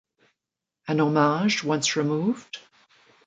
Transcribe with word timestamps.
An 0.87 0.99
homage 0.99 1.63
once 1.63 1.95
removed? 1.95 2.57